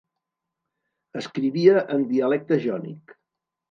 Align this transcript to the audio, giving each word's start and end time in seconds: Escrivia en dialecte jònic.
Escrivia 1.23 1.87
en 1.99 2.09
dialecte 2.17 2.63
jònic. 2.69 3.19